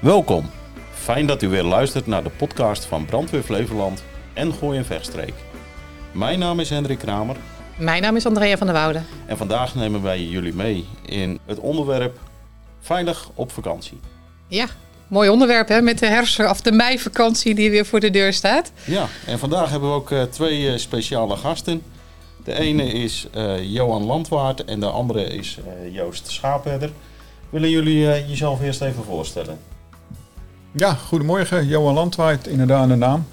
[0.00, 0.50] Welkom.
[0.94, 5.34] Fijn dat u weer luistert naar de podcast van Brandweer Flevoland en Gooi en Vechtstreek.
[6.12, 7.36] Mijn naam is Hendrik Kramer
[7.76, 9.00] Mijn naam is Andrea van der Woude.
[9.26, 12.18] en vandaag nemen wij jullie mee in het onderwerp
[12.80, 14.00] Veilig op vakantie.
[14.48, 14.66] Ja,
[15.08, 18.72] mooi onderwerp hè, met de herfst- of de meivakantie die weer voor de deur staat.
[18.84, 21.82] Ja, en vandaag hebben we ook eh, twee eh, speciale gasten.
[22.44, 25.58] De ene is eh, Johan Landwaard en de andere is
[25.92, 26.90] Joost Schaapherder.
[27.50, 29.58] Willen jullie jezelf eerst even voorstellen?
[30.76, 31.66] Ja, goedemorgen.
[31.66, 33.26] Johan Landwaard, inderdaad een naam.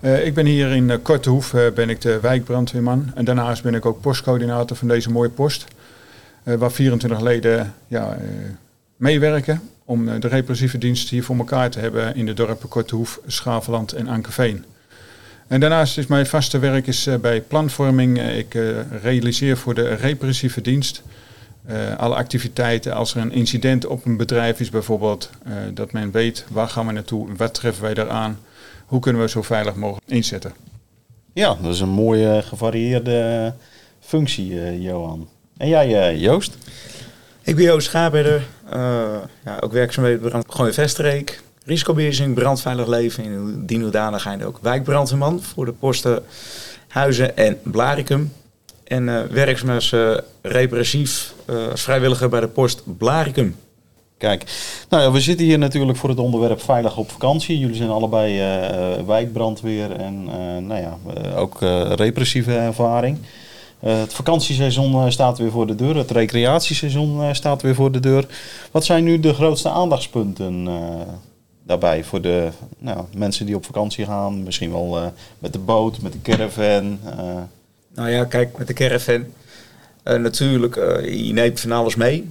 [0.00, 3.10] Eh, ik ben hier in uh, Kortehoef, eh, ben ik de wijkbrandweerman.
[3.14, 5.66] En daarnaast ben ik ook postcoördinator van deze mooie post.
[6.42, 8.20] eh, waar 24 leden ja, eh,
[8.96, 13.20] meewerken om eh, de repressieve dienst hier voor elkaar te hebben in de dorpen Kortehoef,
[13.26, 14.64] Schaveland en Ankerveen.
[15.46, 18.18] En daarnaast is mijn vaste werk is, eh, bij planvorming.
[18.18, 18.62] Eh, ik eh,
[19.02, 21.02] realiseer voor de repressieve dienst
[21.66, 22.94] eh, alle activiteiten.
[22.94, 26.86] Als er een incident op een bedrijf is bijvoorbeeld, eh, dat men weet waar gaan
[26.86, 28.38] we naartoe, wat treffen wij daaraan,
[28.86, 30.52] hoe kunnen we zo veilig mogelijk inzetten.
[31.32, 33.54] Ja, dat is een mooie gevarieerde
[34.00, 35.28] functie, eh, Johan.
[35.56, 36.56] En jij, eh, Joost?
[37.42, 43.24] Ik ben Joost Schaapherder, eh, ja, ook werkzaam bij brand Gooi Veststreek, risicobeheersing, brandveilig leven
[43.24, 46.22] in die hoedanigheid ook wijkbrandweerman voor de posten
[46.88, 48.32] Huizen en Blaricum.
[48.90, 51.34] En eh, werkzaam als eh, repressief,
[51.74, 53.56] vrijwilliger bij de post Blaricum.
[54.18, 54.44] Kijk,
[54.88, 57.58] nou ja, we zitten hier natuurlijk voor het onderwerp veilig op vakantie.
[57.58, 58.38] Jullie zijn allebei
[59.06, 60.24] wijkbrandweer en
[60.66, 60.98] nou ja,
[61.36, 61.58] ook
[61.94, 63.18] repressieve ervaring.
[63.78, 68.26] Het vakantieseizoen staat weer voor de deur, het recreatieseizoen staat weer voor de deur.
[68.70, 70.68] Wat zijn nu de grootste aandachtspunten
[71.62, 74.42] daarbij voor de nou, mensen die op vakantie gaan?
[74.42, 76.98] Misschien wel met de boot, met de caravan.
[77.94, 79.26] Nou ja, kijk, met de caravan.
[80.02, 82.30] eh, natuurlijk, eh, je neemt van alles mee.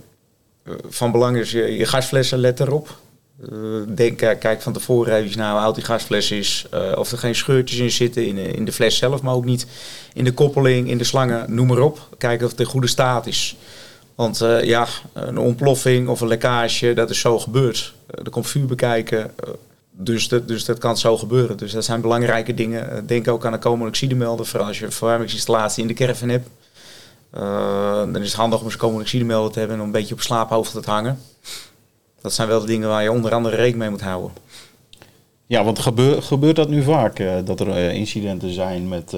[0.63, 2.97] Eh, van belang is je, je gasflessen, let erop.
[3.87, 6.65] Denk, kijk van tevoren even naar hoe oud die gasfles is.
[6.95, 9.67] of er geen scheurtjes in zitten in in de fles zelf, maar ook niet
[10.13, 12.07] in de koppeling, in de slangen, noem maar op.
[12.17, 13.55] Kijken of het in goede staat is.
[14.15, 17.93] Want ja, een ontploffing of een lekkage, dat is zo gebeurd.
[18.23, 19.31] Er komt vuur bekijken.
[20.01, 21.57] Dus dat, dus dat kan zo gebeuren.
[21.57, 22.91] Dus dat zijn belangrijke dingen.
[22.91, 24.45] Eh, Denk ook aan een komonoxidemelder.
[24.45, 26.49] Vooral als je een verwarmingsinstallatie in de caravan hebt.
[27.31, 27.41] Eh,
[27.97, 30.83] dan is het handig om een komonoxidemelder te hebben en om een beetje op slaaphoofd
[30.83, 31.19] te hangen.
[32.21, 34.31] Dat zijn wel de dingen waar je onder andere rekening mee moet houden.
[35.45, 37.19] Ja, want gebeur, gebeurt dat nu vaak?
[37.19, 39.13] eh, dat er incidenten zijn met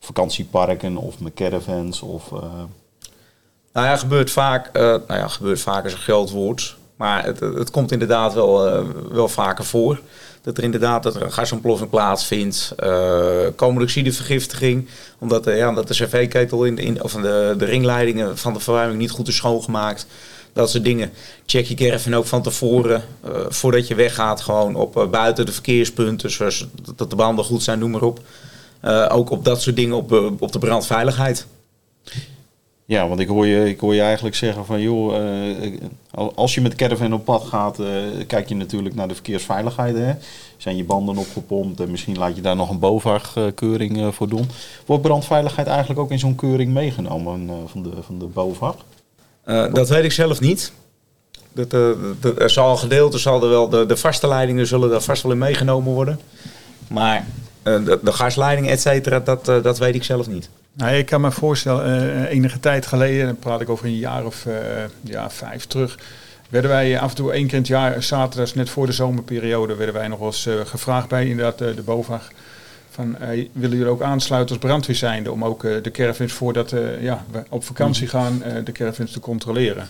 [0.00, 2.00] vakantieparken of met caravans?
[2.02, 2.30] Of,
[3.72, 4.72] Nou ja, gebeurt vaak.
[4.72, 6.76] nou ja, gebeurt vaak is een groot woord.
[6.96, 10.00] Maar het, het komt inderdaad wel, eh, wel vaker voor.
[10.42, 12.72] Dat er inderdaad dat er een gasontploffing plaatsvindt.
[12.76, 14.88] eh komonoxidevergiftiging.
[15.18, 18.98] Omdat, eh, ja, omdat de cv-ketel in, in, of de, de ringleidingen van de verwarming
[18.98, 20.06] niet goed is schoongemaakt.
[20.52, 21.10] Dat soort dingen.
[21.46, 23.02] Check je caravan ook van tevoren.
[23.48, 24.40] voordat je weggaat.
[24.40, 26.30] Gewoon op buiten de verkeerspunten.
[26.30, 26.66] Zoals
[26.96, 28.20] dat de banden goed zijn, noem maar op.
[29.08, 31.46] Ook op dat soort dingen op, op de brandveiligheid.
[32.84, 35.72] Ja, want ik hoor, je, ik hoor je eigenlijk zeggen van joh, eh,
[36.34, 37.86] als je met caravan op pad gaat, eh,
[38.26, 39.96] kijk je natuurlijk naar de verkeersveiligheid.
[39.96, 40.12] Hè?
[40.56, 44.50] Zijn je banden opgepompt en misschien laat je daar nog een BOVAG-keuring eh, voor doen.
[44.86, 48.74] Wordt brandveiligheid eigenlijk ook in zo'n keuring meegenomen van, de, van de BOVAG?
[49.72, 50.72] Dat weet ik zelf niet.
[51.52, 51.96] Dat, dat-
[52.38, 55.38] er zal gedeelte, zal er wel, de, de vaste leidingen zullen daar vast wel in
[55.38, 56.20] meegenomen worden.
[56.88, 57.26] Maar
[57.62, 60.48] de, de gasleiding, et cetera, dat, dat weet ik zelf niet.
[60.72, 64.24] Nou, ik kan me voorstellen, eh, enige tijd geleden, dan praat ik over een jaar
[64.24, 64.54] of eh,
[65.00, 65.98] ja, vijf terug,
[66.48, 69.74] werden wij af en toe één keer in het jaar, zaterdags net voor de zomerperiode,
[69.74, 72.30] werden wij nog wel eens eh, gevraagd bij inderdaad eh, de BOVAG.
[72.90, 76.72] Van, eh, willen jullie ook aansluiten als brandweer zijnde om ook eh, de caravans voordat
[76.72, 79.88] eh, ja, we op vakantie gaan, eh, de caravans te controleren.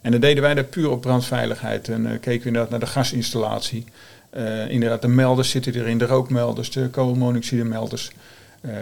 [0.00, 2.86] En dan deden wij dat puur op brandveiligheid en eh, keken we inderdaad naar de
[2.86, 3.84] gasinstallatie.
[4.30, 8.08] Eh, inderdaad, de melders zitten erin, de rookmelders, de koolmonoxidemelders.
[8.08, 8.14] Eh,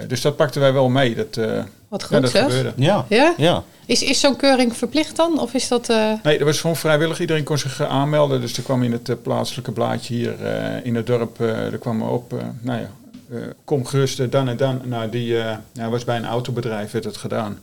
[0.07, 1.15] dus dat pakten wij wel mee.
[1.15, 2.43] Dat, eh, Wat goed ja, dat zeg.
[2.43, 2.73] gebeurde.
[2.77, 3.35] Ja, Ja?
[3.37, 3.63] ja.
[3.87, 5.41] Is, is zo'n keuring verplicht dan?
[5.41, 5.89] Of is dat...
[5.89, 7.21] eh, Nee, dat was gewoon vrijwillig.
[7.21, 8.41] Iedereen kon zich eh, aanmelden.
[8.41, 11.79] Dus er kwam in het eh, plaatselijke blaadje hier eh, in het dorp, eh, er
[11.79, 12.91] kwam op, eh, nou ja,
[13.33, 14.81] eh, kom gerust eh, dan en dan.
[14.85, 17.59] Nou, die eh, ja, was bij een autobedrijf, werd het gedaan.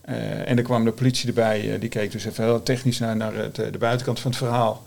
[0.00, 3.16] Eh, en er kwam de politie erbij, eh, die keek dus even heel technisch naar,
[3.16, 4.82] naar het, eh, de buitenkant van het verhaal.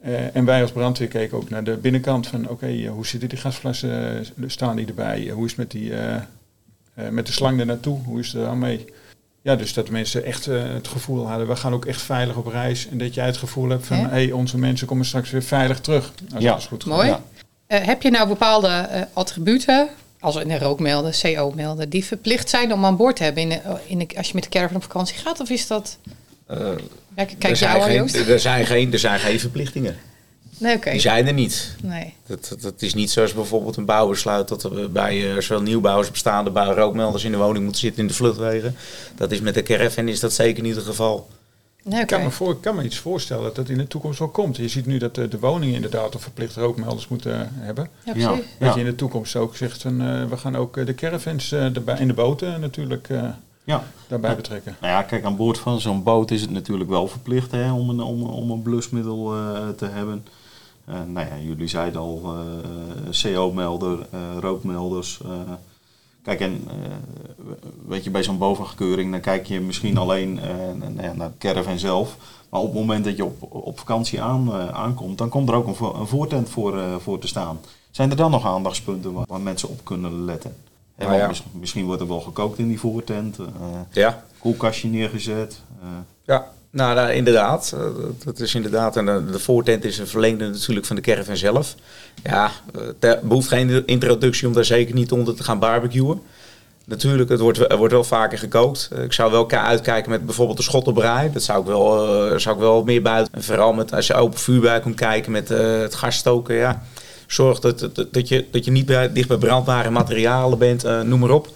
[0.00, 3.28] Eh, en wij als brandweer keken ook naar de binnenkant van, oké, eh, hoe zitten
[3.28, 5.28] die gasflessen, eh, staan die erbij?
[5.34, 6.14] Hoe is het met, die, eh,
[6.94, 7.98] eh, met de slang er naartoe?
[8.04, 8.84] Hoe is het er mee?
[9.42, 12.88] Ja, dus dat mensen echt het gevoel hadden, we gaan ook echt veilig op reis.
[12.88, 15.80] En dat jij het gevoel hebt van, hé, hey, onze mensen komen straks weer veilig
[15.80, 16.12] terug.
[16.34, 16.50] Als Ja.
[16.52, 16.92] alles goed gaat.
[16.92, 17.06] Mooi.
[17.08, 17.22] Ja.
[17.66, 19.88] eh, heb je nou bepaalde attributen,
[20.20, 23.98] als in een rookmelden, CO-melden, die verplicht zijn om aan boord te hebben in in
[23.98, 25.40] de- als je met de caravan op vakantie gaat?
[25.40, 25.98] Of is dat...
[26.50, 26.58] Eh,
[27.16, 29.96] Ja, kijk er, zijn al, geen, er, zijn geen, er zijn geen verplichtingen.
[30.58, 30.90] Nee, oké.
[30.90, 31.74] Die zijn er niet.
[31.82, 32.14] Nee.
[32.26, 35.96] Dat, dat, dat is niet zoals bijvoorbeeld een bouwbesluit dat er bij uh, zowel nieuwbouw
[35.96, 38.76] als bestaande bouw rookmelders in de woning moeten zitten in de vluchtwegen.
[39.16, 41.28] Dat is met de caravan is dat zeker niet het geval.
[41.82, 44.18] Nee, Ik kan, me voor, ik kan me iets voorstellen dat dat in de toekomst
[44.18, 44.56] wel komt.
[44.56, 47.88] Je ziet nu dat de, de woningen inderdaad een verplicht rookmelders moeten eh, hebben.
[48.04, 48.28] Ja, Ja.
[48.28, 48.46] precies.
[48.58, 51.52] Dat je in de toekomst ook zegt, van, eh, we gaan ook eh, de caravans
[51.52, 53.22] eh, en de boten natuurlijk eh,
[53.70, 53.82] Ja.
[54.08, 54.76] daarbij betrekken.
[54.80, 57.88] Nou ja, kijk, aan boord van zo'n boot is het natuurlijk wel verplicht hè, om,
[57.90, 60.24] een, om, om een blusmiddel eh, te hebben.
[60.84, 63.98] Eh, nou ja, jullie zeiden al, eh, CO-melder,
[64.40, 65.20] rookmelders.
[66.22, 66.68] kijk, en
[67.86, 70.40] weet je, bij zo'n bovengekeuring, dan kijk je misschien alleen
[70.94, 72.16] nou naar de caravan zelf.
[72.48, 75.66] Maar op het moment dat je op, op vakantie aan, aankomt, dan komt er ook
[75.66, 77.60] een, vo- een voortent voor, voor te staan.
[77.90, 80.56] Zijn er dan nog aandachtspunten waar, waar mensen op kunnen letten?
[81.08, 81.30] Nou ja.
[81.52, 83.38] misschien wordt er wel gekookt in die voortent.
[83.38, 83.44] eh,
[83.90, 85.60] Ja, koelkastje neergezet.
[85.82, 85.88] eh,
[86.24, 86.46] ja.
[86.70, 87.72] Nou, nou, inderdaad.
[87.76, 87.80] Eh,
[88.24, 88.96] dat- is inderdaad.
[88.96, 91.74] En de, voortent is een verlengde natuurlijk van de caravan zelf.
[92.22, 92.50] Ja,
[93.00, 96.22] het behoeft geen introductie om daar zeker niet onder te gaan barbecuen.
[96.84, 98.90] Natuurlijk, het wordt, er wordt wel vaker gekookt.
[99.04, 101.32] Ik zou wel uitkijken met bijvoorbeeld de schottenbraai.
[101.32, 101.88] Dat zou ik wel,
[102.40, 103.34] zou ik wel meer buiten.
[103.34, 106.54] En vooral met, als je open vuur bij komt kijken met het gas stoken.
[106.54, 106.82] Ja.
[107.32, 111.00] Zorg dat, dat, dat, je, dat je niet bij, dicht bij brandbare materialen bent, eh,
[111.00, 111.48] noem maar op.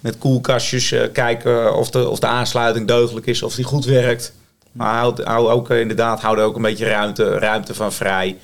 [0.00, 4.32] Met koelkastjes eh, kijken of de, of de aansluiting deugdelijk is, of die goed werkt.
[4.72, 8.36] Maar houd, hou ook eh, inderdaad, hou er ook een beetje ruimte, ruimte van vrij.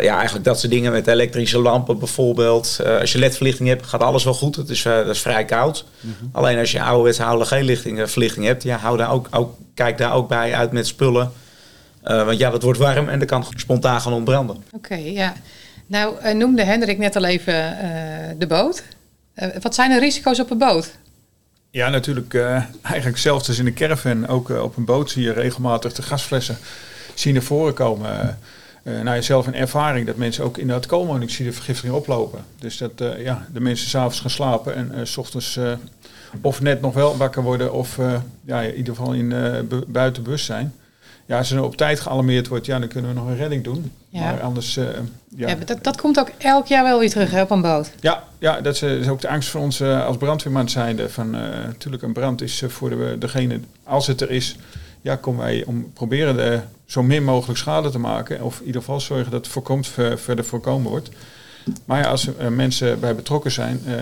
[0.00, 2.80] Ja, eigenlijk dat soort dingen met elektrische lampen bijvoorbeeld.
[3.00, 4.56] Als je ledverlichting hebt, gaat alles wel goed.
[4.56, 5.84] Het is, dat is vrij koud.
[6.32, 10.14] Alleen als je ouderwetse halogeenlichting eh, verlichting hebt, ja, hou daar ook, ook, kijk daar
[10.14, 11.32] ook bij uit met spullen.
[12.02, 14.56] Eh, want ja, dat wordt warm en dat kan spontaan gaan ontbranden.
[14.72, 15.32] Oké, ja.
[15.86, 18.82] Nou, eh, noemde Hendrik net al even eh, de boot.
[19.34, 20.90] Eh, wat zijn de risico's op een boot?
[21.70, 24.28] Ja, natuurlijk eh, eigenlijk zelfs als in de caravan.
[24.28, 26.56] Ook op een boot zie je regelmatig de gasflessen
[27.14, 28.38] zien naar voren komen.
[28.84, 32.44] Nou, je zelf een ervaring dat mensen ook in dat koolmonoxide vergiftiging oplopen.
[32.58, 35.72] Dus dat eh, ja, de mensen s'avonds gaan slapen en eh, s ochtends eh,
[36.40, 38.14] of net nog wel wakker worden of eh,
[38.44, 40.74] ja, in ieder geval in, eh, bu- buiten bewustzijn.
[41.32, 43.92] Ja, als er op tijd gealarmeerd wordt, ja, dan kunnen we nog een redding doen.
[44.08, 44.20] Ja.
[44.20, 45.48] Maar anders, eh, ja.
[45.48, 45.56] Ja.
[45.56, 47.90] maar dat, dat komt ook elk jaar wel weer terug hè, op een boot.
[48.00, 51.08] Ja, ja dat is, eh, is ook de angst van ons eh, als brandweerman zijnde.
[51.08, 54.56] Van, eh, natuurlijk, een brand is eh, voor de, degene, als het er is,
[55.00, 58.42] ja, komen wij om proberen de, zo min mogelijk schade te maken.
[58.42, 61.08] Of in ieder geval zorgen dat het voorkomt, ver- verder voorkomen wordt.
[61.84, 63.94] Maar ja, als er eh, mensen bij betrokken zijn, eh,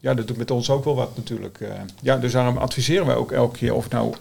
[0.00, 1.60] ja, dat doet met ons ook wel wat natuurlijk.
[1.60, 1.68] eh.
[2.00, 4.14] ja, dus daarom adviseren wij ook elke keer of nou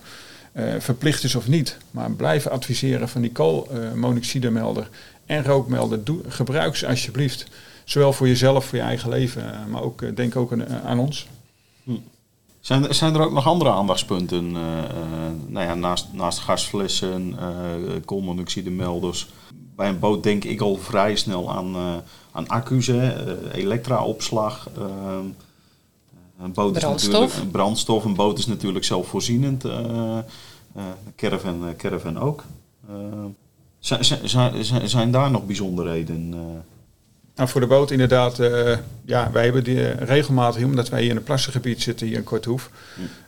[0.57, 1.77] eh, verplicht is of niet.
[1.91, 4.89] Maar blijven adviseren van die koolmonoxidemelder
[5.25, 6.03] en rookmelder.
[6.03, 7.45] Doe, gebruik ze alsjeblieft.
[7.83, 10.99] Zowel voor jezelf, voor je eigen leven, eh, maar ook eh, denk ook aan, aan
[10.99, 11.27] ons.
[12.59, 14.55] Zijn, er- zijn er ook nog andere aandachtspunten?
[14.55, 14.89] eh, eh,
[15.47, 19.27] nou ja, naast, naast gasflessen, eh koolmonoxidemelders.
[19.75, 21.93] Bij een boot denk ik al vrij snel aan, eh,
[22.31, 22.87] aan accu's,
[23.53, 24.69] elektraopslag.
[24.77, 24.83] eh,
[26.41, 27.11] een boot is Brandstof.
[27.13, 28.03] natuurlijk een brandstof.
[28.05, 29.63] Een boot is natuurlijk zelfvoorzienend.
[30.77, 32.43] Eh eh, caravan, eh, caravan ook.
[32.89, 32.95] Eh,
[33.79, 36.33] zijn, zijn, zijn, zijn daar nog bijzonderheden?
[36.33, 36.39] eh?
[37.37, 41.09] Nou, voor de boot inderdaad, eh, ja, wij hebben die eh, regelmatig, omdat wij hier
[41.09, 42.69] in een plassengebied zitten, hier in Korthoef,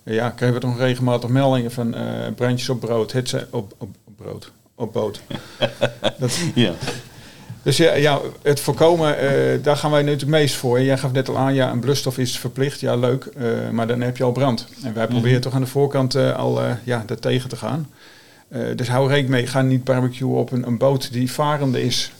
[0.03, 3.89] eh, ja, krijgen we toch regelmatig meldingen van eh, brandjes op brood, het op, op
[4.15, 5.21] brood, op boot.
[6.19, 6.73] Dat, ja.
[7.69, 10.81] Dus ja, ja, het voorkomen, eh, daar gaan wij nu het meest voor.
[10.81, 14.01] Jij gaf net al aan, ja, een blusstof is verplicht, ja leuk, eh, maar dan
[14.01, 14.67] heb je al brand.
[14.83, 17.89] En wij proberen toch aan de voorkant eh, al ja, daar tegen te gaan.
[18.75, 22.11] Dus hou rekening mee, ga niet barbecuen op een, een boot die varende is.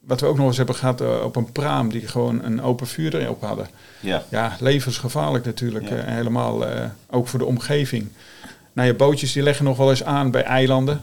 [0.00, 2.86] Wat we ook nog eens hebben gehad eh, op een praam die gewoon een open
[2.86, 3.66] vuur erop hadden.
[4.00, 4.24] Ja.
[4.28, 5.88] Ja, levensgevaarlijk natuurlijk.
[5.88, 5.94] Ja.
[6.04, 6.64] helemaal
[7.10, 8.08] ook voor de omgeving.
[8.72, 11.00] Nou ja, bootjes die leggen nog wel eens aan bij eilanden.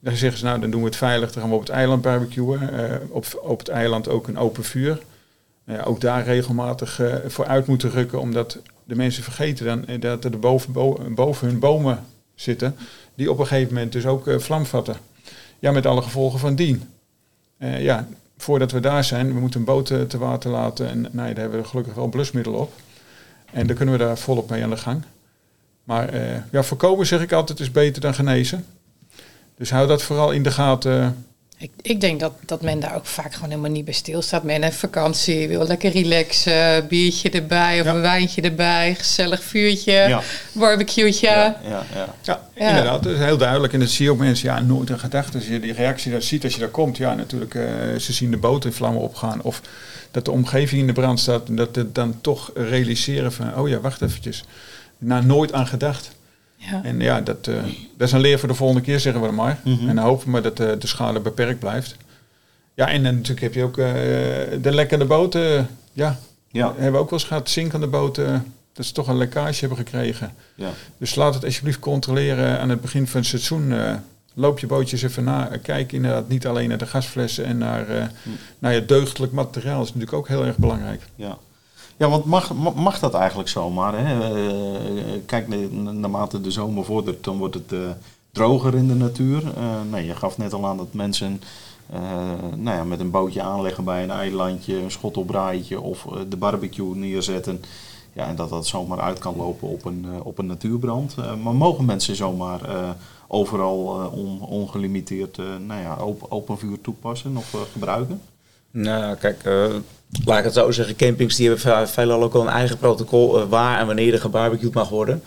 [0.00, 2.02] Dan zeggen ze, nou dan doen we het veilig, dan gaan we op het eiland
[2.02, 2.90] barbecuen.
[2.90, 4.98] Eh, op, op het eiland ook een open vuur.
[5.64, 10.00] Nou ook daar regelmatig eh, voor uit moeten rukken, omdat de mensen vergeten dan eh,
[10.00, 12.76] dat er boven, bo- boven hun bomen zitten,
[13.14, 14.96] die op een gegeven moment dus ook vlam vatten.
[15.58, 16.82] Ja, met alle gevolgen van dien.
[17.58, 20.88] Ja, voordat we daar zijn, we moeten een boot te water laten.
[20.88, 22.72] En nou ja, daar hebben we gelukkig wel blusmiddel op.
[23.52, 25.02] En dan kunnen we daar volop mee aan de gang.
[25.84, 26.16] Maar
[26.50, 28.64] ja, voorkomen zeg ik altijd is beter dan genezen.
[29.56, 31.26] Dus hou dat vooral in de gaten.
[31.58, 34.42] Ik, ik denk dat, dat men daar ook vaak gewoon helemaal niet bij stilstaat.
[34.42, 37.94] Men heeft vakantie, wil lekker relaxen, biertje erbij of Ja.
[37.94, 40.20] een wijntje erbij, gezellig vuurtje, Ja.
[40.52, 41.26] barbecue'tje.
[41.26, 42.14] Ja, ja, ja.
[42.22, 42.68] Ja, Ja.
[42.68, 43.02] inderdaad.
[43.02, 43.72] Dat is heel duidelijk.
[43.72, 45.36] En dat zie je ook mensen, ja, nooit een gedachte.
[45.38, 47.64] Als je die reactie daar ziet als je daar komt, ja, natuurlijk, eh,
[47.98, 49.42] ze zien de boot in vlammen opgaan.
[49.42, 49.60] Of
[50.10, 51.48] dat de omgeving in de brand staat.
[51.48, 54.44] En dat het dan toch realiseren van, oh ja, wacht eventjes.
[54.98, 56.10] Nou, nooit aan gedacht.
[56.70, 56.80] Ja.
[56.84, 57.54] En ja, dat, eh,
[57.96, 59.58] dat is een leer voor de volgende keer, zeggen we dan maar.
[59.64, 59.88] Mhm.
[59.88, 61.96] En dan hopen we dat eh, de schade beperkt blijft.
[62.74, 63.84] Ja, en, eh, natuurlijk heb je ook eh,
[64.62, 65.68] de lekkende boten.
[65.92, 66.18] ja,
[66.50, 67.50] Ja, hebben we ook wel eens gehad.
[67.50, 70.32] Zinkende boten, dat ze toch een lekkage hebben gekregen.
[70.54, 70.68] ja.
[70.98, 73.72] Dus laat het alsjeblieft controleren aan het begin van het seizoen.
[73.72, 73.94] eh,
[74.34, 75.50] loop je bootjes even na.
[75.62, 78.04] Kijk inderdaad niet alleen naar de gasflessen en naar, eh,
[78.58, 79.78] naar je deugdelijk materiaal.
[79.78, 81.02] Dat is natuurlijk ook heel erg belangrijk.
[81.14, 81.38] Ja,
[81.96, 83.98] ja want mag, ma- mag dat eigenlijk zomaar?
[83.98, 84.34] Hè?
[84.34, 87.78] Eh, kijk, na- naarmate de zomer vordert, dan wordt het eh,
[88.32, 89.42] droger in de natuur.
[89.56, 91.40] Eh, nee, je gaf net al aan dat mensen
[91.92, 92.00] eh,
[92.56, 96.94] nou ja, met een bootje aanleggen bij een eilandje, een schottelbraaitje of eh, de barbecue
[96.96, 97.62] neerzetten.
[98.12, 101.14] Ja, en dat dat zomaar uit kan lopen op een, eh, op een natuurbrand.
[101.18, 102.90] Eh, maar mogen mensen zomaar eh,
[103.28, 105.96] overal eh, on- ongelimiteerd eh, nou ja,
[106.28, 108.20] open, vuur toepassen of eh, gebruiken?
[108.78, 109.66] Nou, kijk, eh,
[110.24, 110.96] laat ik het zo zeggen.
[110.96, 114.20] Campings die hebben ve- veelal ook al een eigen protocol eh, waar en wanneer er
[114.20, 115.22] gebarbecued mag worden.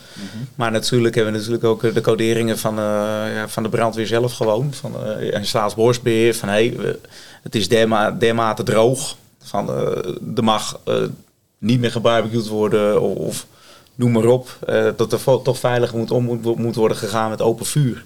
[0.56, 4.34] Maar natuurlijk hebben we natuurlijk ook eh, de coderingen van, ja, van de brandweer zelf
[4.34, 4.74] gewoon.
[4.74, 6.36] Van en staatsbosbeheer.
[6.36, 6.96] Van hé, hey,
[7.44, 9.16] het is derma dermate droog.
[9.44, 9.70] Van
[10.36, 10.80] er mag
[11.58, 13.46] niet meer gebarbecued worden of, of
[13.96, 14.58] noem maar op.
[14.96, 18.06] dat er toch veilig moet om moet, moet worden gegaan met open vuur.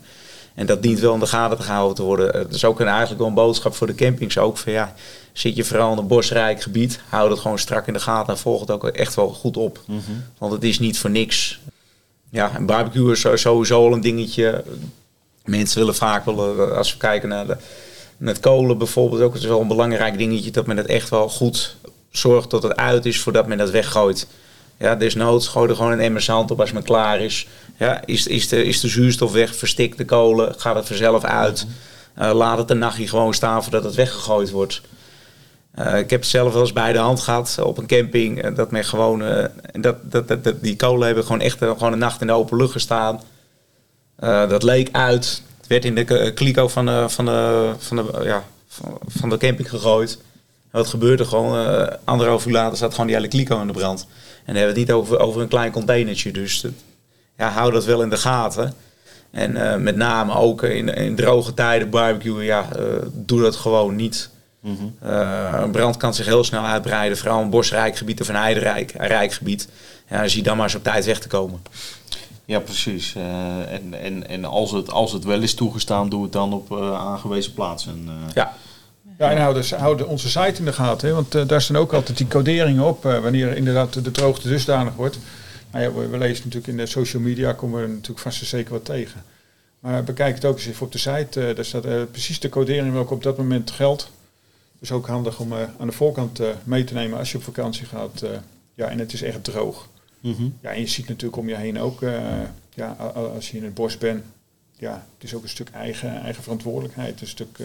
[0.53, 2.37] En dat dient wel in de gaten te gehouden te worden.
[2.37, 4.57] Het is ook een, eigenlijk wel een boodschap voor de campings ook.
[4.57, 4.93] Van, ja,
[5.33, 8.39] zit je vooral in een bosrijk gebied, hou dat gewoon strak in de gaten en
[8.39, 9.79] volg het ook echt wel goed op.
[10.37, 11.59] Want het is niet voor niks.
[12.29, 14.63] Ja, een barbecue is sowieso al een dingetje.
[15.45, 17.57] Mensen willen vaak wel, eh, als we kijken naar de,
[18.17, 21.29] met kolen bijvoorbeeld, ook het is wel een belangrijk dingetje dat men het echt wel
[21.29, 21.75] goed
[22.11, 24.27] zorgt dat het uit is voordat men dat weggooit.
[24.83, 27.47] Ja, desnoods gooi er gewoon een emmer zand op als men klaar is.
[27.77, 31.67] Ja, is, is, de, is de zuurstof weg, verstik de kolen, gaat het vanzelf uit.
[32.15, 34.81] Eh, laat het een nachtje gewoon staan voordat het weggegooid wordt.
[35.71, 38.41] Eh, ik heb het zelf wel eens bij de hand gehad op een camping.
[38.41, 39.19] eh, dat men gewoon,
[39.71, 42.57] dat, dat, dat, dat- die kolen hebben gewoon echt gewoon een nacht in de open
[42.57, 43.21] lucht gestaan.
[44.49, 45.41] Dat leek uit.
[45.57, 49.37] Het werd in de kliko van de, van de, van de, ja, van, van de
[49.37, 50.19] camping gegooid.
[50.73, 51.67] Wat gebeurde gewoon?
[51.67, 54.01] eh, anderhalf uur later staat gewoon die hele kliko in de brand.
[54.01, 54.07] En
[54.53, 56.31] dan hebben we het niet over, over een klein containertje.
[56.31, 56.65] Dus
[57.37, 58.73] ja, hou dat wel in de gaten.
[59.33, 63.95] En eh, met name ook in, in droge tijden barbecuen, ja, eh, doe dat gewoon
[63.95, 64.29] niet.
[64.99, 68.91] Eh, een brand kan zich heel snel uitbreiden, vooral een bosrijk gebied of een heiderijk
[68.97, 69.69] rijk gebied.
[70.09, 71.61] Ja, zie dan maar eens op tijd weg te komen.
[72.45, 73.15] Ja, precies.
[73.69, 77.53] En en, en als, het, als het wel is toegestaan, doe het dan op aangewezen
[77.53, 78.09] plaatsen.
[78.33, 78.53] Ja,
[79.17, 81.07] Ja, en houden, houden onze site in de gaten.
[81.07, 81.13] Hè?
[81.13, 83.05] Want eh, daar staan ook altijd die coderingen op.
[83.05, 85.19] eh, wanneer inderdaad de droogte dusdanig wordt.
[85.71, 88.47] Nou ja, we, we lezen natuurlijk in de social media, komen we natuurlijk vast en
[88.47, 89.23] zeker wat tegen.
[89.79, 91.47] Maar bekijk het ook eens even op de site.
[91.47, 94.11] eh, daar staat precies de codering welke op dat moment geldt.
[94.79, 98.23] Dus ook handig om aan de voorkant mee te nemen als je op vakantie gaat.
[98.73, 99.87] ja, en het is echt droog.
[100.19, 100.43] Mhm.
[100.61, 102.01] Ja, en je ziet natuurlijk om je heen ook,
[102.73, 102.87] ja,
[103.35, 104.23] als je in het bos bent,
[104.77, 107.21] ja, het is ook een stuk eigen, eigen verantwoordelijkheid.
[107.21, 107.59] Een stuk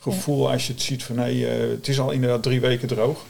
[0.00, 3.24] gevoel als je het ziet van, nee, eh, het is al inderdaad drie weken droog.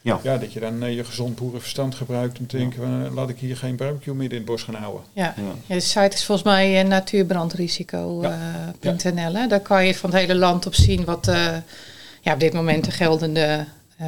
[0.00, 0.20] Ja.
[0.22, 3.28] Ja, dat je dan eh, je gezond boerenverstand gebruikt om te denken, van, eh, laat
[3.28, 5.02] ik hier geen barbecue midden in het bos gaan houden.
[5.12, 5.34] Ja.
[5.36, 5.42] Ja.
[5.66, 9.34] Ja, de site is volgens mij natuurbrandrisico.nl.
[9.34, 9.46] hè.
[9.46, 11.46] Daar kan je van het hele land op zien wat eh,
[12.20, 13.64] ja, op dit moment de geldende
[13.96, 14.06] eh,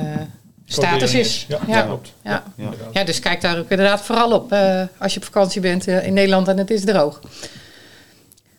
[0.67, 1.45] status is.
[1.49, 1.83] Ja, Ja.
[1.83, 2.13] klopt.
[2.25, 2.45] Ja.
[2.93, 3.05] Ja.
[3.05, 6.49] dus kijk daar ook inderdaad vooral op eh, als je op vakantie bent in Nederland
[6.49, 7.21] en het is droog.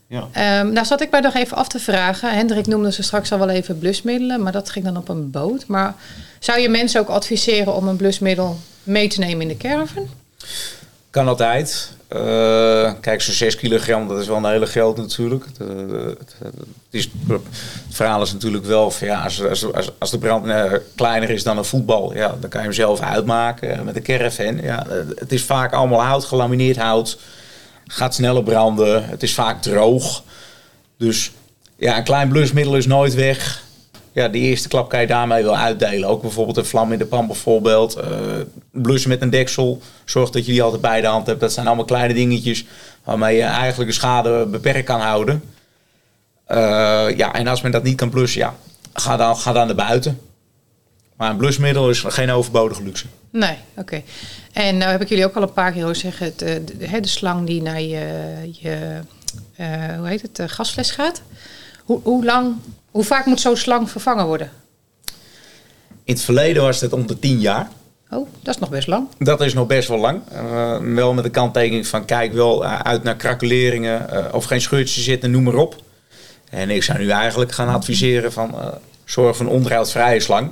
[0.07, 0.27] Ja.
[0.31, 2.33] Ehm, nou zat ik mij nog even af te vragen.
[2.33, 5.67] Hendrik noemde ze straks al wel even blusmiddelen, maar dat ging dan op een boot.
[5.67, 5.95] Maar
[6.39, 10.07] zou je mensen ook adviseren om een blusmiddel mee te nemen in de caravan?
[11.17, 11.91] kan altijd.
[12.07, 15.45] Eh, kijk, zo'n 6 kilogram, dat is wel een hele geld natuurlijk.
[15.45, 16.53] Het, het, het
[16.89, 17.41] is, het
[17.89, 21.43] verhaal is natuurlijk wel van ja, als, als, als, als de brand eh, kleiner is
[21.43, 24.61] dan een voetbal, ja, dan kan je hem zelf uitmaken met een caravan.
[24.61, 24.85] Ja,
[25.15, 27.17] het is vaak allemaal hout, gelamineerd hout.
[27.88, 29.10] Gaat sneller branden.
[29.10, 30.24] Het is vaak droog.
[30.98, 31.32] Dus
[31.75, 33.63] ja, een klein blusmiddel is nooit weg.
[34.12, 36.10] Ja, de eerste klap kan je daarmee wel uitdelen.
[36.10, 37.96] Ook bijvoorbeeld een vlam in de pan bijvoorbeeld.
[37.96, 38.10] Eh
[38.82, 39.82] blussen met een deksel.
[40.06, 41.39] Zorg dat je die altijd bij de hand hebt.
[41.39, 42.65] Dat zijn allemaal kleine dingetjes
[43.03, 45.44] waarmee je eigenlijk de schade beperkt kan houden.
[46.46, 46.58] Eh,
[47.17, 48.56] ja, en als men dat niet kan blussen, ja,
[48.94, 50.20] ga dan, ga dan naar buiten.
[51.17, 53.05] Maar een blusmiddel is geen overbodige luxe.
[53.29, 54.01] Nee, oké.
[54.53, 56.88] En nou heb ik jullie ook al een paar keer horen zeggen, het, eh, de,
[56.88, 58.07] hè, de slang die naar je,
[58.62, 59.00] je
[59.55, 61.21] eh, hoe heet het, de gasfles gaat.
[61.83, 62.55] Hoe, hoe lang,
[62.91, 64.51] hoe vaak moet zo'n slang vervangen worden?
[66.03, 67.69] In het verleden was het om de 10 jaar.
[68.09, 69.07] Oh, dat is nog best lang.
[69.17, 70.21] Dat is nog best wel lang.
[70.31, 74.62] Eh, wel met de kanttekening van kijk wel eh, uit naar krakeleringen eh, of geen
[74.62, 75.75] scheurtjes zitten, noem maar op.
[76.50, 78.67] En ik zou nu eigenlijk gaan adviseren van eh,
[79.05, 80.51] zorg voor een onderhoudvrije slang.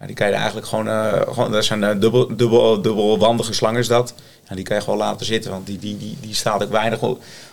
[0.00, 3.80] Ja, die kan je eigenlijk gewoon, eh, gewoon dat zijn uh, dubbel, dubbel, dubbelwandige slangen
[3.80, 4.14] is dat.
[4.48, 7.00] Ja, die kan je gewoon laten zitten, want die, die, die, die staat ook weinig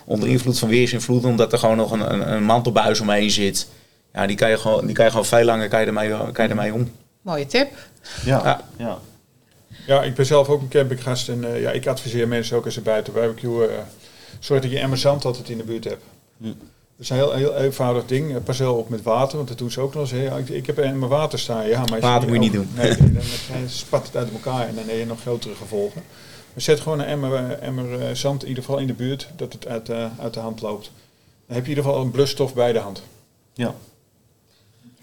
[0.04, 3.68] onder invloed van weersinvloed, omdat er gewoon nog een, een, een mantelbuis omheen zit.
[4.12, 6.44] Ja, die kan je gewoon, die kan je gewoon veel langer kan je ermee, kan
[6.44, 6.92] je ermee om.
[7.22, 7.68] Mooie tip.
[8.24, 8.60] Ja, ja.
[8.76, 8.98] ja.
[9.86, 12.74] ja ik ben zelf ook een campinggast en uh, ja, ik adviseer mensen ook als
[12.74, 13.68] ze buiten barbecue,
[14.38, 16.02] zorg dat je emmer zand altijd in de buurt hebt.
[16.38, 16.52] Hm.
[16.96, 18.42] Dat is een heel, heel eenvoudig ding.
[18.44, 20.22] Pas wel op met water, want dat doen ze ook nog eens.
[20.22, 21.68] Ja, ik, ik heb in mijn water staan.
[21.68, 22.68] Ja, maar water moet je niet doen.
[22.74, 26.02] Nee, dan spat het uit elkaar en dan heb je nog grotere gevolgen.
[26.52, 29.52] Maar zet gewoon een emmer, emmer uh, zand in ieder geval in de buurt, dat
[29.52, 30.90] het uit, uh, uit de hand loopt.
[31.46, 33.02] Dan heb je in ieder geval een blusstof bij de hand.
[33.52, 33.74] Ja.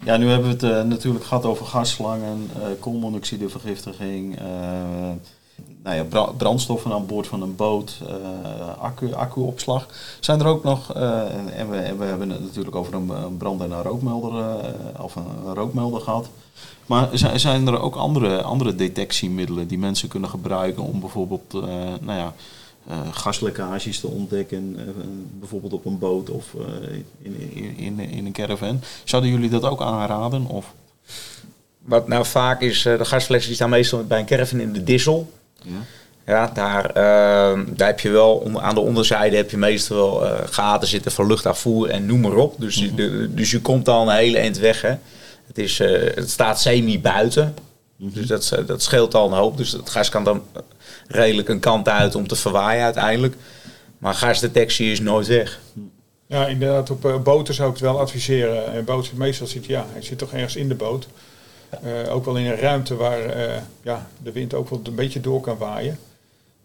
[0.02, 4.38] Ja, nu hebben we het uh, natuurlijk gehad over gasslangen, koolmonoxidevergiftiging,
[5.84, 9.88] nou ja, brandstoffen aan boord van een boot, uh, accu, accuopslag.
[10.20, 13.70] Zijn er ook nog, uh, en, we, we, hebben het natuurlijk over een, brand- en
[13.70, 16.28] een rookmelder, uh, of een, rookmelder gehad.
[16.86, 21.52] Maar zijn, zijn er ook andere, andere detectiemiddelen die mensen kunnen gebruiken om bijvoorbeeld
[22.00, 22.32] nou ja,
[23.10, 24.78] gaslekkages te ontdekken,
[25.38, 26.54] bijvoorbeeld op een boot of
[27.22, 28.80] in, in, in, in een caravan?
[29.04, 30.46] Zouden jullie dat ook aanraden?
[30.46, 30.74] Of?
[31.78, 35.32] Wat nou vaak is, de gasflessen die staan meestal bij een caravan in de dissel.
[35.64, 35.76] Ja.
[36.26, 40.38] Ja, daar, uh, daar heb je wel aan de onderzijde heb je meestal wel uh,
[40.50, 42.54] gaten zitten voor luchtafvoer en noem maar op.
[42.58, 44.82] Dus, mm de, dus je komt al een hele eind weg.
[44.82, 44.94] Hè.
[45.46, 47.54] Het, is, uh, het staat semi buiten.
[47.96, 48.14] Mm -hmm.
[48.14, 49.56] Dus dat, dat scheelt al een hoop.
[49.56, 50.42] Dus het gas kan dan
[51.08, 53.34] redelijk een kant uit om te verwaaien uiteindelijk.
[53.98, 55.60] Maar gasdetectie is nooit weg.
[56.26, 56.90] Ja, inderdaad.
[56.90, 58.72] Op boten zou ik het wel adviseren.
[58.72, 61.06] En boot meestal zit, ja, hij zit toch ergens in de boot.
[61.84, 65.20] Uh, ook wel in een ruimte waar uh, ja, de wind ook wel een beetje
[65.20, 65.98] door kan waaien.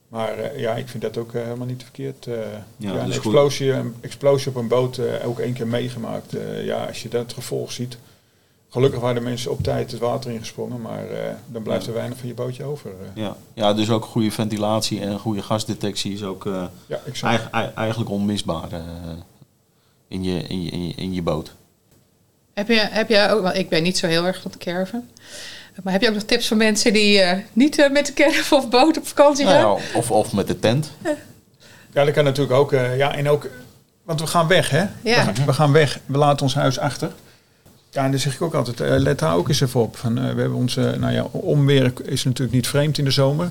[0.08, 2.25] Maar uh, ja, ik vind dat ook helemaal niet verkeerd.
[2.25, 6.36] ja, ja, een explosie, een explosie op een boot ook één keer meegemaakt.
[6.63, 7.98] ja, als je dat het gevolg ziet.
[8.72, 11.06] Gelukkig waren de mensen op tijd het water ingesprongen, maar
[11.48, 12.91] dan blijft er weinig van je bootje over.
[13.13, 13.38] Ja.
[13.53, 16.44] ja, dus ook goede ventilatie en goede gasdetectie is ook
[16.88, 18.70] ja, eigenlijk, eigenlijk onmisbaar
[20.07, 21.53] in, je, in, je, in je boot.
[22.59, 25.03] Heb je, heb je ook, want ik ben niet zo heel erg van de caravan.
[25.83, 28.57] Maar heb je ook nog tips voor mensen die uh, niet uh, met de caravan
[28.57, 29.61] of boot op vakantie gaan?
[29.61, 30.91] Nou ja, of, of met de tent.
[31.93, 32.74] Ja, dat kan natuurlijk ook.
[32.74, 33.48] Uh, ja, en ook,
[34.03, 34.85] want we gaan weg, hè?
[35.01, 35.25] Ja.
[35.25, 36.00] We, we, gaan weg.
[36.05, 37.11] We laten ons huis achter.
[37.91, 39.98] Ja, en dan zeg ik ook altijd, let daar ook eens even op.
[39.98, 43.50] Van, we hebben onze, nou ja, omweer is natuurlijk niet vreemd in de zomer.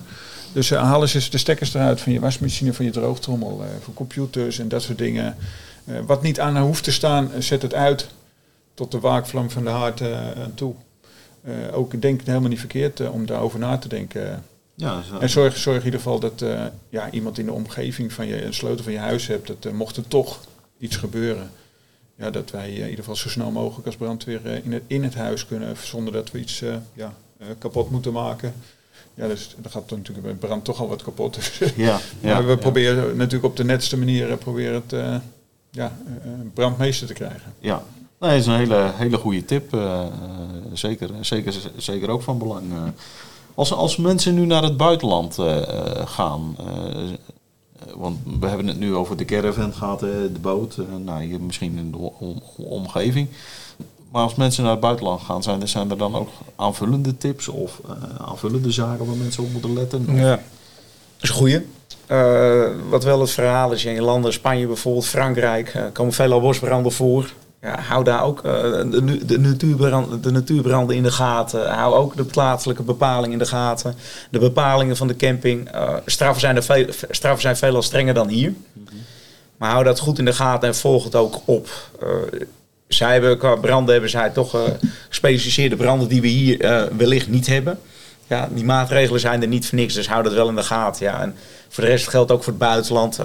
[0.53, 4.68] Dus haal eens de stekkers eruit van je wasmachine, van je droogtrommel, voor computers en
[4.68, 5.37] dat soort dingen.
[6.07, 8.07] wat niet aan hoeft te staan, zet het uit
[8.79, 10.75] tot de waakvlam van de haard uh, toe.
[11.45, 14.45] Uh, ook denk ik helemaal niet verkeerd uh, om daarover na te denken.
[14.75, 16.45] Ja, en zorg, zorg in ieder geval dat
[16.88, 19.47] ja, iemand in de omgeving van je een sleutel van je huis hebt.
[19.47, 20.41] Dat mocht er toch
[20.79, 21.51] iets gebeuren.
[22.17, 25.14] Ja, dat wij in ieder geval zo snel mogelijk als brandweer in, het, in het
[25.14, 25.77] huis kunnen.
[25.77, 26.62] Zonder dat we iets
[26.93, 27.14] ja,
[27.59, 28.55] kapot moeten maken.
[29.14, 31.35] Ja, dus dan gaat natuurlijk bij brand toch al wat kapot.
[31.35, 35.23] Dus ja, ja, maar we proberen natuurlijk op de netste manier proberen het
[35.71, 35.99] ja,
[36.55, 37.55] brandmeester te krijgen.
[37.59, 37.83] Ja,
[38.21, 39.75] Nee, dat is een hele, hele goede tip.
[39.75, 40.05] Uh,
[40.73, 42.73] zeker, zeker, zeker ook van belang.
[42.73, 42.83] Uh,
[43.55, 45.39] als, als mensen nu naar het buitenland
[46.05, 46.57] gaan,
[47.97, 51.91] want we hebben het nu over de caravan gehad, de boot, nou, hier misschien in
[51.91, 53.29] de om, omgeving.
[54.11, 57.49] Maar als mensen naar het buitenland gaan, zijn er, zijn er dan ook aanvullende tips
[57.49, 57.81] of
[58.19, 60.07] aanvullende zaken waar mensen op moeten letten?
[60.15, 60.41] Ja, dat
[61.21, 61.65] is een goede.
[62.89, 67.81] wat wel het verhaal is, in landen, Spanje bijvoorbeeld, Frankrijk, komen veel bosbranden voor ja,
[67.81, 68.53] hou daar ook uh,
[69.23, 71.71] de, natuurbrand, de natuurbranden in de gaten.
[71.71, 73.94] Hou ook de plaatselijke bepalingen in de gaten.
[74.31, 75.75] De bepalingen van de camping.
[75.75, 78.53] Uh, straffen, zijn er veel, straffen zijn veelal strenger dan hier.
[79.57, 81.68] Maar hou dat goed in de gaten en volg het ook op.
[82.03, 82.09] Uh,
[82.88, 84.57] zij hebben, qua branden hebben zij toch
[85.09, 87.79] gespecialiseerde branden die we hier wellicht niet hebben.
[88.27, 91.07] Ja, die maatregelen zijn er niet voor niks, dus hou dat wel in de gaten.
[91.07, 91.21] Ja.
[91.21, 91.35] En
[91.68, 93.18] voor de rest geldt ook voor het buitenland.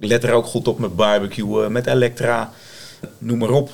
[0.00, 2.52] let er ook goed op met barbecue, met elektra
[3.18, 3.70] noem maar op.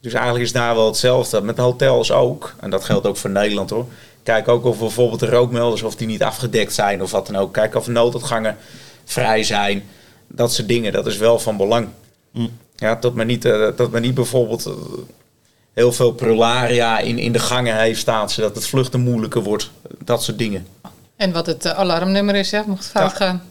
[0.00, 1.40] Dus eigenlijk is daar wel hetzelfde.
[1.40, 2.54] Met hotels ook.
[2.60, 3.86] En dat geldt ook voor Nederland hoor.
[4.22, 7.52] Kijk ook of bijvoorbeeld de rookmelders of die niet afgedekt zijn of wat dan ook.
[7.52, 8.56] Kijk of nooduitgangen
[9.04, 9.82] vrij zijn.
[10.26, 11.88] Dat soort dingen, dat is wel van belang.
[12.30, 12.50] Mm.
[12.76, 14.74] Ja, dat men niet, uh, dat men niet bijvoorbeeld uh,
[15.72, 19.70] heel veel prularia in, in de gangen heeft staan, zodat het vluchten moeilijker wordt.
[20.04, 20.66] Dat soort dingen.
[21.16, 23.16] En wat het uh, alarmnummer is, ja, mocht het fout ja.
[23.16, 23.42] gaan.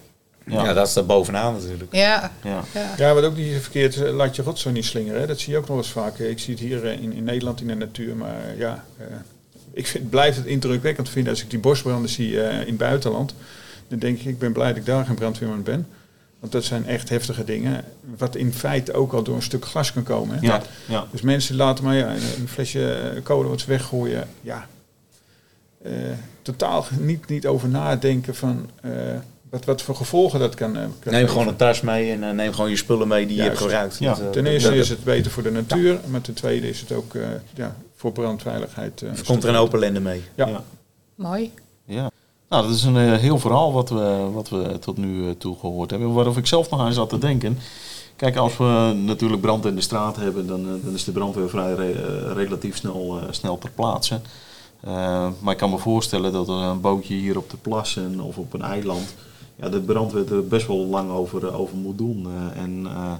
[0.50, 0.64] Ja.
[0.64, 1.94] ja, dat is er bovenaan natuurlijk.
[1.96, 2.64] Ja, ja.
[2.98, 3.14] ja.
[3.14, 5.22] wat ook niet verkeerd, eh, laat je rotzooi niet slingeren.
[5.22, 5.28] Hè.
[5.28, 6.18] Dat zie je ook nog eens vaak.
[6.18, 9.06] Ik zie het hier eh, in, in Nederland in de natuur, maar ja, uh,
[9.74, 13.34] ik vind, blijf het indrukwekkend vinden als ik die bosbranden zie uh, in het buitenland.
[13.88, 15.88] Dan denk ik, ik ben blij dat ik daar geen brandweerman ben.
[16.40, 17.84] Want dat zijn echt heftige dingen.
[18.18, 20.36] Wat in feite ook al door een stuk glas kan komen.
[20.36, 20.48] Hè.
[20.48, 21.08] Ja, ja.
[21.12, 24.28] Dus mensen laten maar ja, een flesje kolen wat ze weggooien.
[24.42, 24.68] Ja,
[25.84, 25.94] eh,
[26.42, 28.92] totaal niet, niet over nadenken van eh,
[29.50, 32.32] wat, wat voor gevolgen dat kan, eh, kan Neem gewoon een tas mee en eh,
[32.32, 33.98] neem gewoon je spullen mee die je hebt gebruikt.
[34.00, 34.10] Ja.
[34.12, 36.92] Want, eh, Ten eerste is het beter voor de natuur, maar ten tweede is het
[36.92, 37.22] ook eh,
[37.56, 39.02] ja, voor brandveiligheid.
[39.02, 40.24] eh, er komt er een open lende mee.
[40.36, 40.48] Ja.
[40.48, 40.64] Ja.
[41.16, 41.52] Mooi.
[41.86, 42.10] Ja.
[42.50, 45.90] Nou, dat is een eh, heel verhaal wat we, wat we tot nu toe gehoord
[45.90, 46.14] hebben.
[46.14, 47.58] Waarof ik zelf nog aan zat te denken.
[48.16, 51.74] Kijk, als we natuurlijk brand in de straat hebben, dan, dan is de brandweer vrij
[51.74, 54.20] re- relatief snel, eh, snel ter plaatse.
[54.80, 58.38] Eh, maar ik kan me voorstellen dat er een bootje hier op de plassen of
[58.38, 59.14] op een eiland,
[59.60, 62.28] ja, de brandweer er best wel lang over, eh, over moet doen.
[62.28, 63.14] Eh, en eh,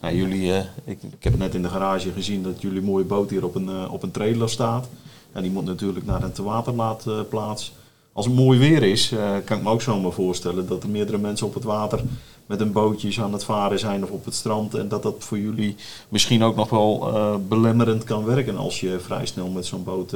[0.00, 0.52] nou, jullie,
[0.84, 3.88] ik, ik heb net in de garage gezien dat jullie mooie boot hier op een,
[3.88, 4.88] op een trailer staat.
[5.34, 7.72] Ja, die moet natuurlijk naar een tewaterlaatplaats.
[8.12, 9.12] Als het mooi weer is,
[9.44, 12.02] kan ik me ook zomaar voorstellen dat er meerdere mensen op het water
[12.46, 14.74] met een bootjes aan het varen zijn of op het strand.
[14.74, 15.76] En dat dat voor jullie
[16.08, 17.12] misschien ook nog wel
[17.48, 20.14] belemmerend kan werken als je vrij snel met zo'n boot,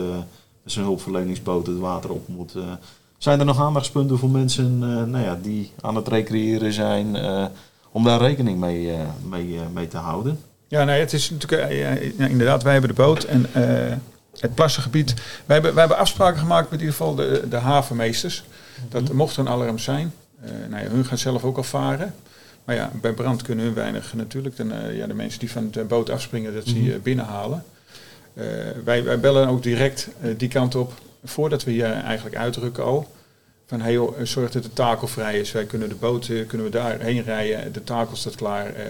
[0.65, 2.55] zo'n hulpverleningsboot het water op moet.
[2.55, 2.63] eh.
[3.23, 7.47] Zijn er nog aandachtspunten voor mensen eh, nou ja, die aan het recreëren zijn eh,
[7.91, 10.41] om daar rekening mee, eh, mee, mee te houden?
[10.69, 11.89] Ja, nee, het is natuurlijk ja,
[12.27, 13.47] inderdaad, wij hebben de boot en
[14.41, 15.15] het plassengebied.
[15.15, 18.45] Wij hebben, wij hebben afspraken gemaakt met in ieder geval de, de havenmeesters.
[18.89, 20.13] Dat er mocht er een alarm zijn.
[20.69, 22.15] nou ja, hun gaan zelf ook al varen.
[22.65, 24.57] Maar ja, bij brand kunnen hun weinig natuurlijk.
[24.57, 27.01] Dan, ja, de mensen die van de boot afspringen, dat ze Mhm.
[27.03, 27.65] binnenhalen.
[28.35, 28.45] Eh,
[28.85, 30.93] wij, wij bellen ook direct die kant op,
[31.25, 33.11] voordat we hier eigenlijk uitrukken al.
[33.67, 35.53] Van hey, joh, zorg dat de takel vrij is.
[35.53, 37.73] Wij kunnen de boot eh, kunnen we daarheen rijden.
[37.73, 38.67] De takel staat klaar.
[38.67, 38.85] eh,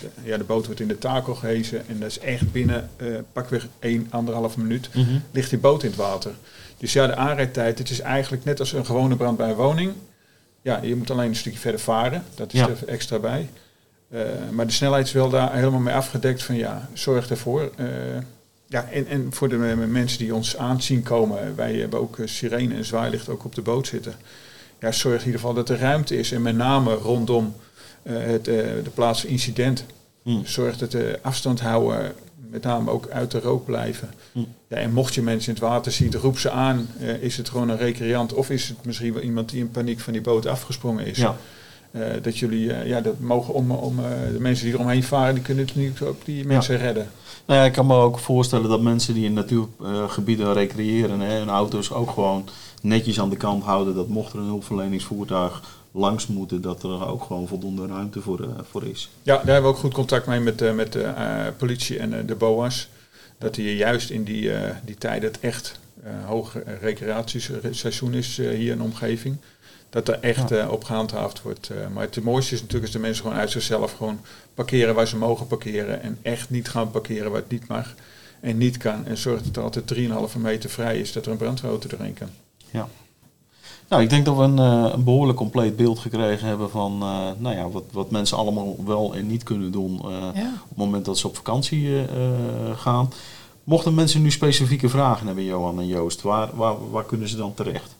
[0.00, 1.88] de, ja, de boot wordt in de takel gehezen.
[1.88, 4.88] En dat is echt binnen eh pakweg 1, anderhalf minuut
[5.30, 6.30] ligt die boot in het water.
[6.78, 9.92] Dus ja, de aanrijdtijd, het is eigenlijk net als een gewone brand bij een woning.
[10.62, 12.24] Ja, je moet alleen een stukje verder varen.
[12.34, 12.68] Dat is Ja.
[12.68, 13.48] er extra bij.
[14.50, 17.70] Maar de snelheid is wel daar helemaal mee afgedekt van ja, zorg ervoor.
[18.68, 19.56] Ja, en, en voor de
[19.88, 23.62] mensen die ons aanzien komen, wij hebben ook eh, sirene en zwaailicht ook op de
[23.62, 24.14] boot zitten.
[24.80, 27.54] Ja, zorg in ieder geval dat er ruimte is en met name rondom
[28.02, 29.84] eh, het, eh, de plaats van incident.
[30.22, 30.44] Hm.
[30.44, 32.14] Zorg dat de afstand houden,
[32.50, 34.10] met name ook uit de rook blijven.
[34.32, 34.38] Hm.
[34.68, 36.88] Ja, en mocht je mensen in het water zien, roep ze aan.
[37.20, 40.12] Is het gewoon een recreant of is het misschien wel iemand die in paniek van
[40.12, 41.18] die boot afgesprongen is?
[41.18, 41.36] Ja.
[41.90, 45.34] Eh, dat jullie eh, ja, dat mogen om, om eh, de mensen die eromheen varen,
[45.34, 47.08] die kunnen natuurlijk ook die mensen redden.
[47.46, 51.48] Nou ja, ik kan me ook voorstellen dat mensen die in natuurgebieden recreëren en hun
[51.48, 52.48] auto's ook gewoon
[52.82, 53.94] netjes aan de kant houden.
[53.94, 58.84] Dat mocht er een hulpverleningsvoertuig langs moeten, dat er ook gewoon voldoende ruimte voor, voor
[58.84, 59.10] is.
[59.22, 61.12] Ja, daar hebben we ook goed contact mee met, met de
[61.56, 62.88] politie en de BOA's.
[63.38, 64.50] Dat die juist in die,
[64.84, 65.78] die tijd het echt
[66.26, 69.36] hoog recreatieseizoen is hier in de omgeving.
[69.90, 71.70] Dat er echt eh, op gehandhaafd wordt.
[71.70, 74.20] Eh, maar het mooiste is natuurlijk als de mensen gewoon uit zichzelf gewoon
[74.54, 76.02] parkeren waar ze mogen parkeren.
[76.02, 77.94] En echt niet gaan parkeren waar het niet mag
[78.40, 79.06] en niet kan.
[79.06, 79.94] En zorg dat er altijd
[80.34, 82.28] 3,5 meter vrij is, dat er een brandweerauto doorheen kan.
[82.70, 82.88] Ja.
[83.88, 87.28] Nou, ik denk dat we een, eh, een behoorlijk compleet beeld gekregen hebben van eh,
[87.38, 90.52] nou ja, wat, wat mensen allemaal wel en niet kunnen doen eh, Ja.
[90.62, 92.04] op het moment dat ze op vakantie
[92.76, 93.12] gaan.
[93.64, 97.54] Mochten mensen nu specifieke vragen hebben, Johan en Joost, waar, waar, waar kunnen ze dan
[97.54, 97.95] terecht?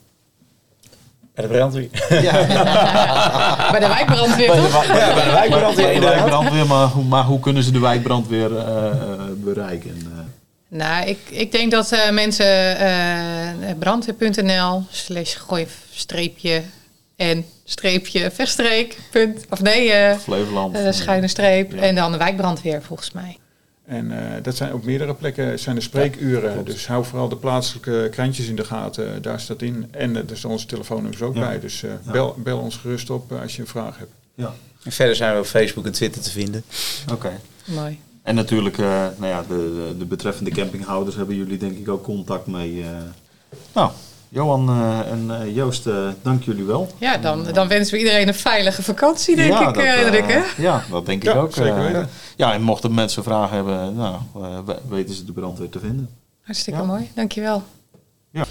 [1.37, 1.89] Bij de brandweer.
[3.73, 4.87] Bij de wijkbrandweer toch?
[4.87, 8.57] Ja, bij de wijkbrandweer Bij de wijkbrandweer, maar, hoe- maar hoe kunnen ze de wijkbrandweer
[8.59, 8.65] eh,
[9.37, 9.91] bereiken?
[9.91, 10.19] Eh,
[10.79, 16.63] Nou, ik, ik denk dat eh, mensen eh brandweer.nl slash gooi streepje
[17.17, 20.79] en streepje verstreek punt, of nee, eh Flevoland.
[20.91, 21.81] schuine streep Ja.
[21.83, 23.39] en dan de wijkbrandweer volgens mij.
[23.87, 26.65] En eh, dat zijn op meerdere plekken zijn er spreekuren.
[26.65, 29.23] dus hou vooral de plaatselijke krantjes in de gaten.
[29.23, 29.89] Daar staat in.
[29.91, 31.41] En er zijn onze telefoonnummers ook Ja.
[31.41, 31.61] bij.
[31.61, 32.13] Dus eh, Ja.
[32.13, 34.11] bel, bel ons gerust op eh, als je een vraag hebt.
[34.35, 36.65] Ja, En verder zijn we op Facebook en Twitter te vinden.
[37.13, 37.41] oké.
[37.65, 37.99] Mooi.
[38.23, 39.55] En natuurlijk, eh, nou ja, de,
[39.89, 42.83] de, de betreffende campinghouders hebben jullie denk ik ook contact mee.
[42.83, 42.89] eh.
[43.75, 43.91] Nou,
[44.29, 46.89] Johan eh, en eh, Joost, eh, dank jullie wel.
[46.99, 50.41] Ja, dan, dan wensen we iedereen een veilige vakantie, denk ja, ik, dat, Hendrik, hè?
[50.63, 51.55] ja, dat denk ik Ja, ook.
[51.55, 52.09] zeker weten.
[52.37, 56.09] ja, en mochten mensen vragen hebben, nou, eh, we- weten ze de brandweer te vinden.
[56.43, 56.87] Hartstikke Ja.
[56.87, 57.63] mooi, dankjewel.
[58.31, 58.45] Ja.